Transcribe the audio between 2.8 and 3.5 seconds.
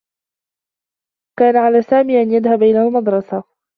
المدرسة.